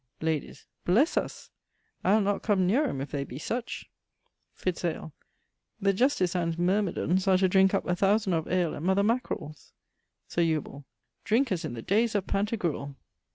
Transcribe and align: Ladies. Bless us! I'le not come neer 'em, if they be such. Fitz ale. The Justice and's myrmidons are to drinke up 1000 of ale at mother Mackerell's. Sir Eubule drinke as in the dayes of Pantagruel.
Ladies. 0.19 0.65
Bless 0.83 1.15
us! 1.15 1.51
I'le 2.03 2.21
not 2.21 2.41
come 2.41 2.65
neer 2.65 2.87
'em, 2.87 3.01
if 3.01 3.11
they 3.11 3.23
be 3.23 3.37
such. 3.37 3.87
Fitz 4.55 4.83
ale. 4.83 5.13
The 5.79 5.93
Justice 5.93 6.35
and's 6.35 6.57
myrmidons 6.57 7.27
are 7.27 7.37
to 7.37 7.47
drinke 7.47 7.75
up 7.75 7.85
1000 7.85 8.33
of 8.33 8.47
ale 8.47 8.73
at 8.75 8.81
mother 8.81 9.03
Mackerell's. 9.03 9.73
Sir 10.27 10.41
Eubule 10.41 10.85
drinke 11.23 11.51
as 11.51 11.63
in 11.63 11.75
the 11.75 11.83
dayes 11.83 12.15
of 12.15 12.25
Pantagruel. 12.25 12.95